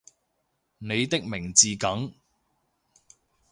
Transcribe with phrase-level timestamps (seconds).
[0.79, 2.11] 你的名字梗